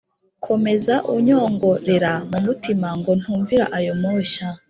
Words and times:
Komeza 0.45 0.95
unyongorera 1.15 2.13
mu 2.31 2.39
mutima 2.45 2.87
ngo 2.99 3.11
ntumvira 3.19 3.65
ayo 3.77 3.93
moshya 4.01 4.47